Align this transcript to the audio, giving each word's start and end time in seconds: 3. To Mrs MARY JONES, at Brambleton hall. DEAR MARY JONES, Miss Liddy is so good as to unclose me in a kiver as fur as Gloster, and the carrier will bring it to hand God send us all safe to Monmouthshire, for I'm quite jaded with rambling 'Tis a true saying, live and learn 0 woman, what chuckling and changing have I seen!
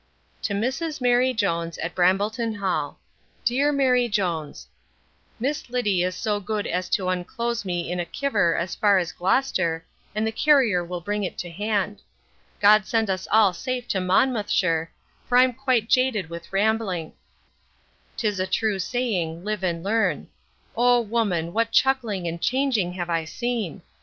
3. 0.41 0.55
To 0.59 0.67
Mrs 0.67 0.99
MARY 0.99 1.31
JONES, 1.31 1.77
at 1.77 1.93
Brambleton 1.93 2.55
hall. 2.55 2.97
DEAR 3.45 3.71
MARY 3.71 4.09
JONES, 4.09 4.65
Miss 5.39 5.69
Liddy 5.69 6.01
is 6.01 6.15
so 6.15 6.39
good 6.39 6.65
as 6.65 6.89
to 6.89 7.09
unclose 7.09 7.63
me 7.63 7.91
in 7.91 7.99
a 7.99 8.05
kiver 8.07 8.55
as 8.57 8.73
fur 8.73 8.97
as 8.97 9.11
Gloster, 9.11 9.85
and 10.15 10.25
the 10.25 10.31
carrier 10.31 10.83
will 10.83 11.01
bring 11.01 11.23
it 11.23 11.37
to 11.37 11.51
hand 11.51 12.01
God 12.59 12.87
send 12.87 13.11
us 13.11 13.27
all 13.31 13.53
safe 13.53 13.87
to 13.89 14.01
Monmouthshire, 14.01 14.89
for 15.29 15.37
I'm 15.37 15.53
quite 15.53 15.87
jaded 15.87 16.31
with 16.31 16.51
rambling 16.51 17.13
'Tis 18.17 18.39
a 18.39 18.47
true 18.47 18.79
saying, 18.79 19.43
live 19.45 19.61
and 19.63 19.83
learn 19.83 20.29
0 20.73 21.01
woman, 21.01 21.53
what 21.53 21.71
chuckling 21.71 22.27
and 22.27 22.41
changing 22.41 22.93
have 22.93 23.11
I 23.11 23.25
seen! 23.25 23.83